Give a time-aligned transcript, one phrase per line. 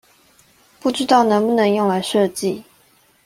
[0.79, 2.63] 不知道能不能用來設計？